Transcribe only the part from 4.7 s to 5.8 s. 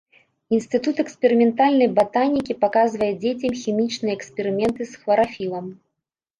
з хларафілам.